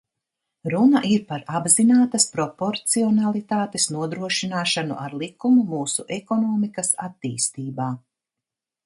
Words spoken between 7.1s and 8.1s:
attīstībā.